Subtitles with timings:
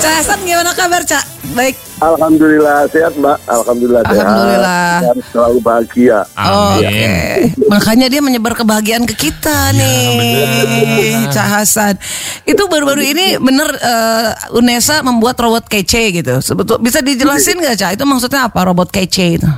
[0.00, 1.20] Cak Hasan gimana kabar Cak?
[1.52, 1.76] Baik.
[2.00, 4.92] Alhamdulillah sehat mbak, Alhamdulillah, Alhamdulillah.
[5.04, 5.12] sehat.
[5.12, 6.18] Dan selalu bahagia.
[6.32, 6.88] Oke.
[6.88, 7.52] Amin.
[7.68, 11.94] Makanya dia menyebar kebahagiaan ke kita nih, Cak Hasan.
[12.48, 16.40] Itu baru-baru ini bener eh, Unesa membuat robot kece gitu.
[16.40, 17.90] Sebetul bisa dijelasin nggak Cak?
[18.00, 19.50] Itu maksudnya apa robot kece itu?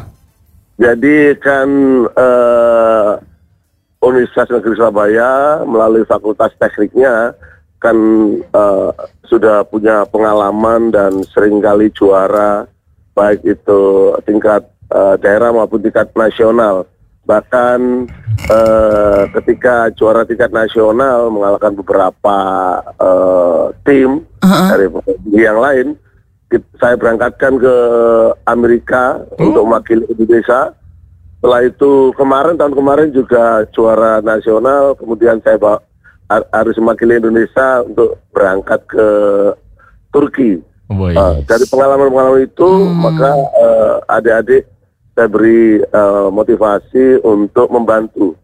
[0.82, 1.68] Jadi kan
[2.18, 3.10] eh,
[4.02, 7.30] Universitas Negeri Surabaya melalui Fakultas Tekniknya
[7.82, 7.96] kan
[8.38, 8.90] eh,
[9.26, 12.70] sudah punya pengalaman dan sering kali juara
[13.18, 14.62] baik itu tingkat
[14.94, 16.86] eh, daerah maupun tingkat nasional.
[17.26, 18.06] Bahkan
[18.46, 22.38] eh, ketika juara tingkat nasional mengalahkan beberapa
[23.02, 24.68] eh, tim Uh-uh.
[24.70, 24.86] dari
[25.34, 25.86] yang lain,
[26.78, 27.76] saya berangkatkan ke
[28.44, 30.74] Amerika untuk mewakili Indonesia.
[31.38, 35.58] Setelah itu kemarin tahun kemarin juga juara nasional, kemudian saya
[36.30, 39.06] harus mewakili Indonesia untuk berangkat ke
[40.12, 40.60] Turki.
[40.92, 41.16] Boy.
[41.16, 44.68] Uh, dari pengalaman-pengalaman itu maka uh, adik-adik
[45.12, 48.36] saya beri uh, motivasi untuk membantu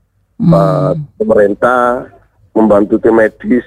[0.52, 2.08] uh, pemerintah,
[2.52, 3.64] membantu tim medis,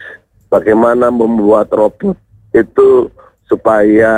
[0.50, 2.18] bagaimana membuat robot
[2.53, 3.09] itu
[3.50, 4.14] supaya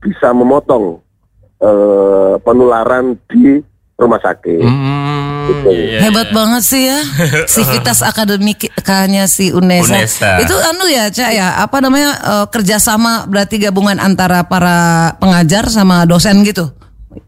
[0.00, 1.00] bisa memotong
[1.64, 3.64] uh, penularan di
[3.96, 4.60] rumah sakit.
[4.60, 5.13] Hmm,
[5.44, 5.68] Gitu.
[5.70, 6.34] iya, Hebat iya.
[6.34, 7.00] banget sih ya
[7.52, 9.94] Sivitas akademikanya si Unesa.
[9.94, 10.30] Unesa.
[10.40, 16.04] Itu anu ya Cak ya Apa namanya eh, Kerjasama berarti gabungan antara para pengajar sama
[16.04, 16.72] dosen gitu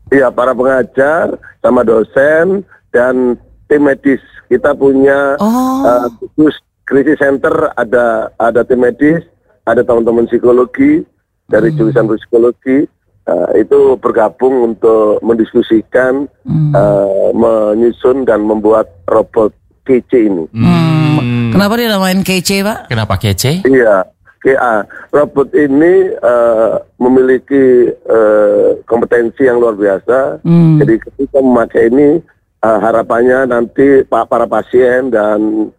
[0.07, 2.63] Iya, para pengajar sama dosen
[2.95, 3.35] dan
[3.67, 4.23] tim medis.
[4.47, 5.83] Kita punya Oh.
[5.83, 6.07] uh,
[6.39, 6.55] khusus
[6.87, 9.27] krisis center ada ada tim medis,
[9.67, 11.03] ada teman-teman psikologi
[11.51, 12.87] dari jurusan psikologi
[13.27, 16.27] uh, itu bergabung untuk mendiskusikan,
[16.73, 19.51] uh, menyusun dan membuat robot
[19.83, 20.45] kece ini.
[20.51, 22.91] Hmm, Kenapa dia namain kece pak?
[22.91, 23.63] Kenapa kece?
[23.63, 24.03] Iya,
[24.43, 24.83] KA.
[25.09, 30.43] Robot ini eh, memiliki eh, kompetensi yang luar biasa.
[30.43, 30.83] Hmm.
[30.83, 32.19] Jadi ketika memakai ini
[32.61, 35.71] eh, harapannya nanti pa- para pasien dan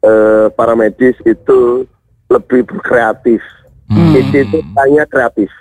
[0.00, 1.84] eh, para medis itu
[2.26, 3.40] lebih berkreatif.
[3.92, 5.52] Itu itu hanya kreatif.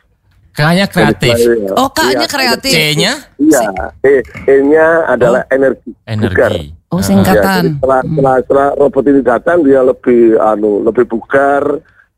[0.51, 1.35] Kayaknya kreatif.
[1.35, 3.67] Jadi, Oh kakaknya iya, kreatif C-nya Iya,
[4.03, 4.13] E,
[4.45, 5.91] E-nya adalah energi.
[5.95, 6.51] bugar.
[6.51, 6.75] energi.
[6.91, 11.63] Oh Ya, singkatan setelah, setelah, setelah robot ini datang dia lebih anu lebih bugar,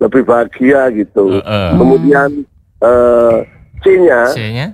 [0.01, 1.37] lebih bahagia gitu.
[1.77, 2.41] Kemudian
[2.81, 3.35] eh,
[3.85, 4.67] C-nya C-nya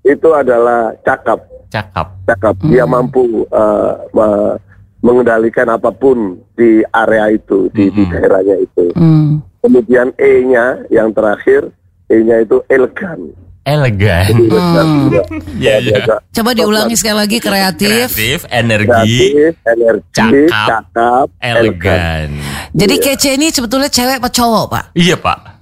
[0.00, 2.06] itu adalah cakap, cakep.
[2.30, 2.54] cakap.
[2.62, 4.56] Dia mampu eh, me-
[5.00, 8.92] mengendalikan apa pun di area itu, di, di daerahnya itu.
[8.94, 9.40] Hmm.
[9.60, 11.72] Kemudian E-nya yang terakhir,
[12.10, 13.18] E-nya itu elegan.
[13.62, 14.26] Elegan.
[14.34, 15.22] Elegan, iya.
[15.54, 15.94] Iya, iya.
[16.02, 16.14] Biasa.
[16.32, 21.62] Coba diulangi sekali lagi kreatif Kreatif, energi, Kreatif, energi, Cakap, cakap, elegan.
[21.62, 22.28] elegan.
[22.74, 24.84] Jadi kece ini sebetulnya cewek apa cowok pak?
[24.96, 25.59] Iya, Pak.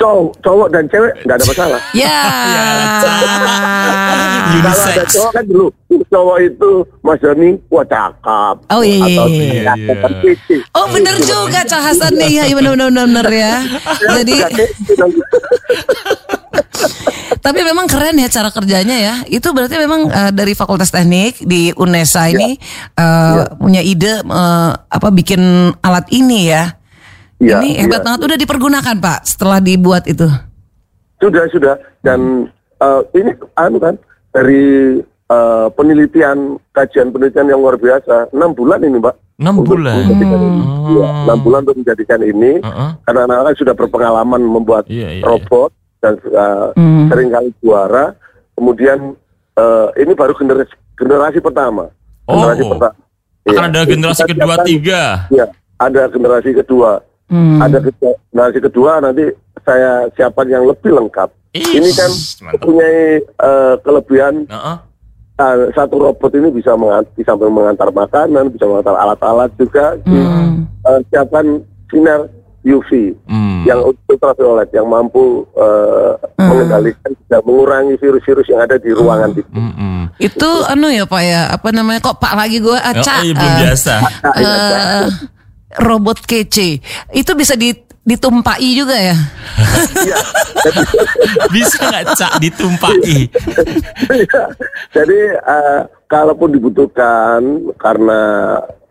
[0.00, 1.80] Cowok, cowok dan cewek nggak ada masalah.
[1.92, 2.18] Ya
[4.64, 5.68] Kalau ada cowok kan dulu
[6.10, 6.70] cowok itu
[7.02, 8.56] Mas Doni wah cakep.
[8.70, 10.56] Oh, iya, iya, Atau iya, cakep kan kece.
[10.74, 13.54] Oh bener juga Cak Hasan nih ya bener bener bener, bener ya.
[14.18, 14.34] Jadi
[14.98, 15.12] dong.
[17.40, 19.14] tapi memang keren ya cara kerjanya ya.
[19.30, 22.58] Itu berarti memang eh, dari Fakultas Teknik di Unesa ini
[22.98, 26.79] eh, punya ide eh, apa bikin alat ini ya.
[27.40, 28.06] Iya, ini hebat iya.
[28.06, 30.28] banget udah dipergunakan Pak setelah dibuat itu.
[31.16, 31.74] Sudah sudah
[32.04, 33.96] dan eh, ini anu kan
[34.36, 39.16] dari eh, penelitian kajian penelitian yang luar biasa enam bulan ini mbak.
[39.40, 40.04] Enam bulan.
[40.04, 40.24] ini.
[40.92, 42.90] Iya, enam bulan untuk menjadikan ini Heeh.
[43.08, 45.72] karena anak-anak sudah berpengalaman membuat Iya, iya, robot
[46.04, 47.08] dan eh, Hmm.
[47.08, 48.12] sering kali juara.
[48.52, 49.16] Kemudian
[49.56, 51.88] eh, ini baru generasi generasi pertama.
[52.28, 52.36] Oh.
[52.36, 52.96] Generasi pertama.
[53.48, 55.24] Akan ada generasi kedua, tiga.
[55.32, 55.48] Iya,
[55.80, 57.00] ada generasi kedua.
[57.30, 57.62] Hmm.
[57.62, 59.22] Ada generasi kedua nanti
[59.62, 61.30] saya siapkan yang lebih lengkap.
[61.52, 62.42] Ih, ini kan mantap.
[62.58, 64.76] mempunyai eh, kelebihan Heeh.
[65.36, 69.94] eh, satu robot ini bisa mengantar, bisa mengantar makanan, bisa mengantar alat-alat juga.
[70.02, 70.66] Hmm.
[70.80, 71.46] Eh, siapkan
[71.86, 72.26] sinar
[72.60, 73.64] UV Hmm.
[73.64, 79.48] yang ultraviolet yang mampu eh, mengendalikan dan mengurangi virus-virus yang ada di ruangan itu.
[79.48, 80.12] Mm-mm.
[80.18, 83.24] Itu anu ya Pak ya apa namanya kok Pak lagi gue Oh, acak.
[83.24, 83.94] iya, belum biasa.
[84.36, 85.04] eh,
[85.78, 86.82] robot kece
[87.14, 87.70] itu bisa di,
[88.02, 89.16] ditumpai juga ya.
[91.54, 93.28] Bisa nggak cak ditumpai?
[94.10, 94.42] Iya.
[94.90, 95.80] Jadi eh,
[96.10, 98.20] kalaupun dibutuhkan karena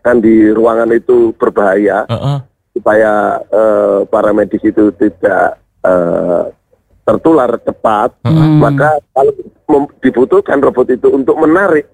[0.00, 2.38] kan di ruangan itu berbahaya Heeh.
[2.72, 6.44] supaya eh, para medis itu tidak eh,
[7.04, 8.22] tertular cepat,
[8.62, 9.32] maka kalau
[9.98, 11.90] dibutuhkan robot itu untuk menarik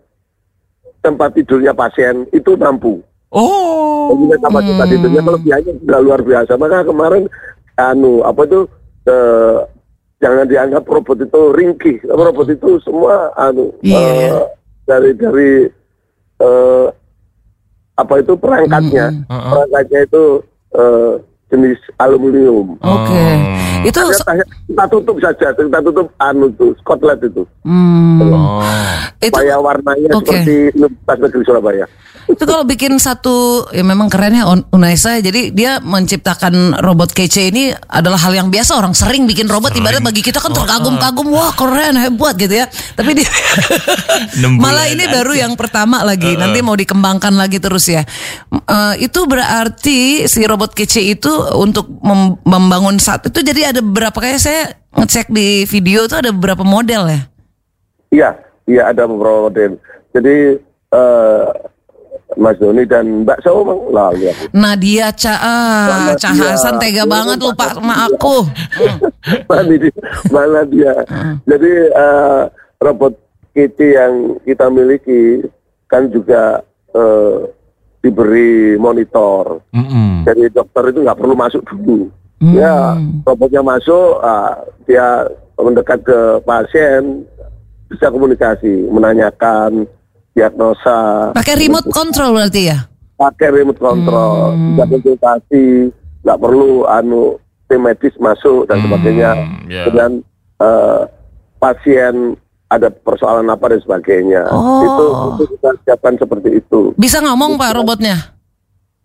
[1.00, 3.00] tempat tidurnya pasien itu mampu.
[3.36, 4.16] Oh.
[4.16, 6.52] Jadi kapasitas tidurnya kelebihannya sudah luar biasa.
[6.56, 7.24] Maka kemarin
[7.76, 8.60] anu apa itu
[9.04, 9.58] eh,
[10.24, 11.96] jangan dianggap robot itu ringkih.
[12.08, 14.00] Robot itu semua anu Iya,
[14.32, 14.46] eh,
[14.88, 15.52] dari dari
[16.40, 16.86] eh,
[17.96, 19.28] apa itu perangkatnya.
[19.28, 19.50] Mm-mm.
[19.52, 20.24] Perangkatnya itu
[20.72, 21.12] eh,
[21.46, 22.74] jenis aluminium.
[22.76, 23.14] Oke.
[23.14, 23.38] Oh.
[23.82, 24.32] Itu Kita,
[24.66, 27.46] kita tutup saja, kita tutup anu tuh, skotlet itu.
[27.62, 28.58] hmm, Oh.
[29.16, 30.26] itu Supaya warnanya Oke.
[30.34, 31.86] seperti Universitas Negeri Surabaya.
[32.26, 37.70] itu kalau bikin satu ya memang kerennya Un- Unaisa jadi dia menciptakan robot kece ini
[37.86, 41.94] adalah hal yang biasa orang sering bikin robot ibarat bagi kita kan terkagum-kagum wah keren
[41.94, 42.66] hebat gitu ya
[42.98, 43.30] tapi dia
[44.58, 45.14] malah ini aja.
[45.14, 48.02] baru yang pertama lagi nanti mau dikembangkan lagi terus ya
[48.50, 54.14] eh, itu berarti si robot kece itu untuk mem- membangun satu itu jadi ada berapa
[54.16, 54.62] kayak saya
[54.96, 57.20] ngecek di video itu ada beberapa model ya
[58.14, 58.30] Iya,
[58.64, 59.76] iya ada beberapa model.
[60.14, 60.56] Jadi
[60.94, 61.46] eh,
[62.36, 64.32] Mas Doni dan Mbak emang lah ya.
[64.50, 66.18] Nadia Ca ah, Nadia.
[66.18, 68.46] Ca Hasan tega banget lupa sama aku
[69.50, 69.94] mana dia?
[70.30, 70.92] Mana dia?
[71.44, 72.40] Jadi eh,
[72.80, 73.14] robot
[73.52, 74.12] kece yang
[74.44, 75.44] kita miliki
[75.86, 76.60] kan juga
[76.92, 77.36] eh,
[78.00, 79.60] diberi monitor.
[79.72, 80.24] Mm-mm.
[80.26, 82.10] Jadi dokter itu nggak perlu masuk dulu.
[82.36, 85.24] Ya, robotnya masuk, ah, dia
[85.56, 87.24] mendekat ke pasien,
[87.88, 89.88] bisa komunikasi, menanyakan
[90.36, 92.84] diagnosa, pakai remote control berarti ya
[93.16, 95.66] pakai remote control, bisa konsultasi,
[96.20, 99.30] nggak perlu anu tim medis masuk dan sebagainya.
[99.66, 99.88] ya.
[99.88, 100.12] Kemudian
[100.62, 101.02] eh,
[101.58, 102.14] pasien
[102.66, 104.42] ada persoalan apa dan sebagainya.
[104.50, 104.82] Oh.
[104.82, 106.90] Itu, itu kita siapkan seperti itu.
[106.98, 108.34] Bisa ngomong Pak robotnya?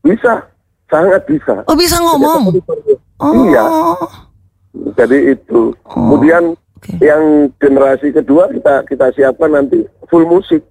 [0.02, 0.50] Bisa,
[0.90, 1.62] sangat bisa.
[1.70, 2.58] Oh bisa ngomong?
[3.22, 3.34] Oh.
[3.46, 3.66] Iya.
[4.98, 5.78] Jadi itu.
[5.86, 6.98] Kemudian Oke.
[6.98, 10.66] yang generasi kedua kita kita siapkan nanti full musik.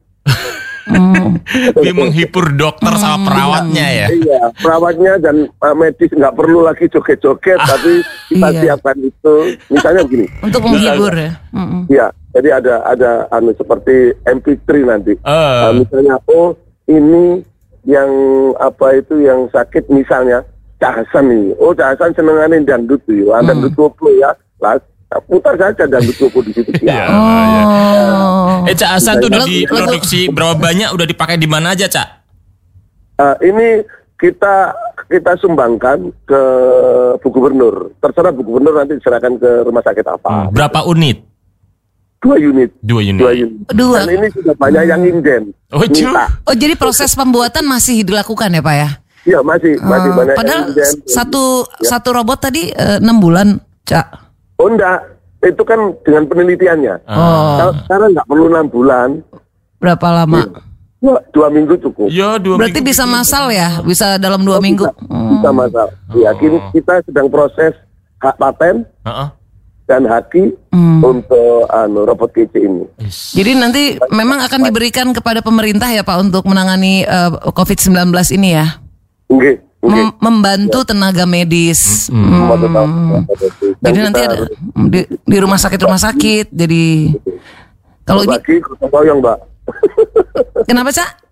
[0.89, 1.37] Hmm.
[1.83, 4.07] Dia menghibur dokter sama perawatnya ya.
[4.11, 8.01] Iya, perawatnya dan uh, medis nggak perlu lagi joget-joget, tapi
[8.33, 8.61] kita Iya.
[8.65, 9.35] siapkan itu.
[9.69, 10.27] Misalnya begini.
[10.41, 11.33] Untuk menghibur ya?
[11.91, 15.13] Iya, jadi ada ada anu seperti MP3 nanti.
[15.15, 15.29] Eh.
[15.29, 16.57] Uh, misalnya oh
[16.89, 17.45] ini
[17.89, 18.11] yang
[18.61, 20.45] apa itu yang sakit misalnya
[20.81, 21.57] Cak Hasan nih.
[21.61, 24.33] Oh Cak Hasan senenganin dangdut tuh, ah, dangdut koplo ya.
[24.61, 24.77] Lah
[25.21, 26.71] putar saja dangdut koplo di situ.
[26.81, 26.95] Iya.
[26.95, 27.05] Ya.
[27.11, 28.63] Oh.
[28.63, 32.09] Eh Cak Hasan tuh udah diproduksi berapa banyak udah dipakai di mana aja Cak?
[33.19, 33.83] Uh, ini
[34.17, 34.71] kita
[35.09, 36.43] kita sumbangkan ke
[37.19, 37.91] Bu Gubernur.
[37.99, 40.47] Terserah Bu Gubernur nanti diserahkan ke rumah sakit apa.
[40.49, 41.27] Berapa unit?
[42.21, 42.71] Dua unit.
[42.79, 43.19] Dua unit.
[43.19, 43.53] Dua unit.
[43.73, 43.99] Dua.
[44.05, 45.43] Dan ini sudah banyak yang inden.
[45.73, 45.83] Oh.
[46.47, 48.91] Oh jadi proses pembuatan masih dilakukan ya Pak ya?
[49.21, 50.93] Iya masih masih Eh, banyak Padahal yang inden.
[51.09, 51.45] satu
[51.81, 51.89] Ya.
[51.91, 54.30] satu robot tadi eh, enam bulan Cak.
[54.61, 54.99] Oh enggak,
[55.41, 56.95] itu kan dengan penelitiannya.
[57.09, 59.09] Oh Kalau sekarang nggak perlu enam bulan,
[59.79, 60.45] berapa lama?
[61.01, 62.13] dua, dua minggu cukup.
[62.13, 62.91] Ya dua Berarti minggu.
[62.93, 63.81] bisa masal ya?
[63.81, 64.85] Bisa dalam dua minggu?
[65.03, 65.33] Hmm.
[65.33, 65.97] Bisa masalah.
[66.13, 67.73] Ya, kini kita sedang proses
[68.21, 69.29] hak paten Heeh.
[69.87, 71.01] dan haki Hmm.
[71.01, 72.85] untuk anu, robot kece ini.
[73.33, 77.97] Jadi nanti memang akan diberikan kepada pemerintah ya Pak untuk menangani eh, COVID-19
[78.31, 78.69] ini ya?
[79.27, 82.13] Oke, Mem- membantu tenaga medis.
[82.13, 83.25] Hmm.
[83.81, 84.45] Dan Jadi nanti ada
[84.77, 86.53] di, di rumah sakit rumah sakit.
[86.53, 87.17] Jadi
[88.05, 88.41] kalau ini Mbak.
[90.69, 91.30] kenapa cak?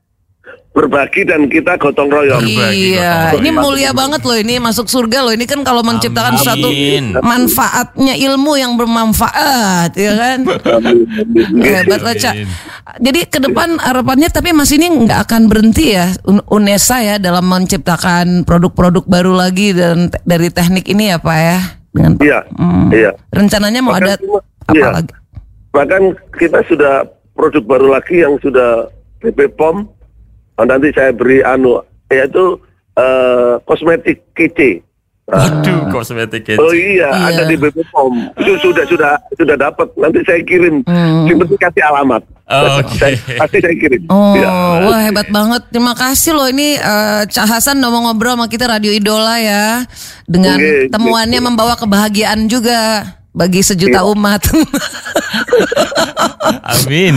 [0.78, 2.38] Berbagi dan kita gotong royong.
[2.38, 3.62] Berbagi, Iya, gotong ini royong.
[3.64, 4.38] mulia banget loh.
[4.38, 5.32] Ini masuk surga loh.
[5.32, 6.44] Ini kan kalau menciptakan Amin.
[6.44, 6.68] suatu
[7.18, 10.38] manfaatnya ilmu yang bermanfaat, ya kan?
[11.58, 12.34] Hebat lah cak.
[12.96, 17.44] Jadi ke depan harapannya tapi Mas ini nggak akan berhenti ya Un- UNESA ya dalam
[17.44, 21.58] menciptakan produk-produk baru lagi dan te- dari teknik ini ya Pak ya.
[21.88, 22.88] Dengan Iya, Hmm.
[22.90, 23.10] iya.
[23.28, 24.88] rencananya mau ada Bahkan cuma- apa iya.
[24.94, 25.12] lagi?
[25.68, 26.94] Bahkan kita sudah
[27.34, 28.86] produk baru lagi yang sudah
[29.18, 29.97] BP POM.
[30.58, 32.58] Oh, nanti saya beri anu yaitu
[32.92, 34.82] eh, kosmetik kece.
[35.24, 36.58] Waduh, kosmetik kece.
[36.58, 37.26] Oh iya, Iya.
[37.30, 38.32] ada di BP POM.
[38.34, 39.86] Itu sudah sudah sudah dapat.
[39.94, 40.82] Nanti saya kirim.
[40.82, 41.28] Hmm.
[41.28, 42.24] Penting kasih alamat.
[42.48, 42.96] Oh, oke.
[42.96, 44.02] Saya- Pasti saya kirim.
[44.08, 44.50] Oh, Iya.
[44.82, 45.62] wah hebat banget.
[45.68, 49.84] Terima kasih loh ini eh, Cak Hasan udah mau ngobrol sama kita Radio Idola ya.
[50.24, 51.46] Dengan Oke, temuannya oke.
[51.46, 54.10] membawa kebahagiaan juga bagi sejuta Iya.
[54.10, 54.42] umat.
[56.64, 57.14] Amin.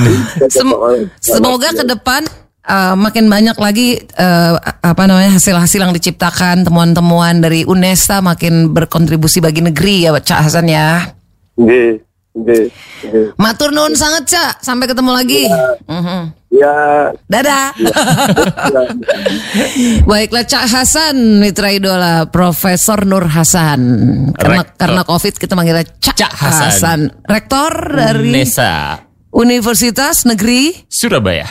[0.47, 0.77] Sem-
[1.17, 2.27] semoga ke depan
[2.63, 9.41] eh, makin banyak lagi eh, apa namanya hasil-hasil yang diciptakan, temuan-temuan dari UNESA makin berkontribusi
[9.41, 11.13] bagi negeri ya Cak Hasan ya.
[11.57, 12.01] Nggih,
[12.37, 12.65] nggih.
[13.37, 15.43] Matur nuwun sangat Cak, sampai ketemu lagi.
[15.89, 16.21] Mhm.
[16.51, 16.75] Ya,
[17.31, 17.71] Dadah.
[17.79, 17.95] ya.
[20.03, 23.79] Baiklah Cak Hasan, mitra idola Profesor Nur Hasan.
[24.35, 24.75] Karena Rektor.
[24.75, 26.67] karena Covid kita manggilnya Cak, Cak Hasan.
[26.67, 26.99] Hasan.
[27.23, 28.99] Rektor dari Nesa
[29.31, 31.47] Universitas Negeri Surabaya.